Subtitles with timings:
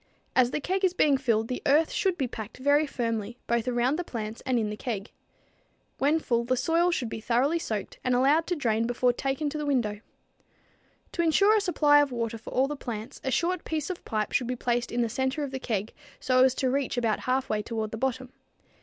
[0.35, 3.97] As the keg is being filled the earth should be packed very firmly, both around
[3.99, 5.11] the plants and in the keg.
[5.99, 9.49] When full the soil should be thoroughly soaked and allowed to drain before being taken
[9.51, 9.99] to the window.
[11.11, 14.31] To insure a supply of water for all the plants, a short piece of pipe
[14.31, 17.47] should be placed in the center of the keg so as to reach about half
[17.47, 18.33] way toward the bottom.